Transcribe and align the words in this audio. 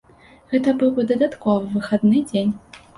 Гэта 0.53 0.73
быў 0.79 0.89
бы 0.97 1.07
дадатковы 1.13 1.73
выхадны 1.77 2.27
дзень. 2.35 2.61